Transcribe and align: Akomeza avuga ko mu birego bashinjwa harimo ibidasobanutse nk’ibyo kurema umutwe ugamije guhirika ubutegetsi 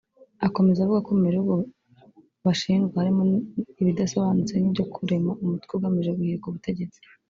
Akomeza 0.47 0.79
avuga 0.81 1.01
ko 1.05 1.09
mu 1.15 1.23
birego 1.27 1.53
bashinjwa 2.45 2.95
harimo 3.01 3.23
ibidasobanutse 3.81 4.53
nk’ibyo 4.57 4.83
kurema 4.93 5.31
umutwe 5.43 5.71
ugamije 5.77 6.11
guhirika 6.17 6.45
ubutegetsi 6.47 6.99